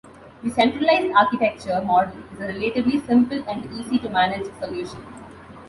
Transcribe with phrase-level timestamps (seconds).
[0.43, 5.05] The centralised architecture model is a relatively simple and easy to manage solution.